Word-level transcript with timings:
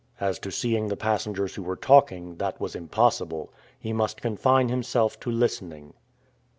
As 0.19 0.39
to 0.39 0.49
seeing 0.49 0.87
the 0.87 0.97
passengers 0.97 1.53
who 1.53 1.61
were 1.61 1.75
talking, 1.75 2.37
that 2.37 2.59
was 2.59 2.75
impossible. 2.75 3.53
He 3.79 3.93
must 3.93 4.19
confine 4.19 4.67
himself 4.69 5.19
to 5.19 5.29
listening. 5.29 5.93